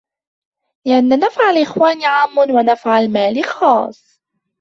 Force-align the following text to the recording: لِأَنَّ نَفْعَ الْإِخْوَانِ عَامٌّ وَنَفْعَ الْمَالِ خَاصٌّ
لِأَنَّ 0.85 1.19
نَفْعَ 1.19 1.49
الْإِخْوَانِ 1.49 2.03
عَامٌّ 2.05 2.37
وَنَفْعَ 2.37 2.99
الْمَالِ 2.99 3.43
خَاصٌّ 3.43 4.21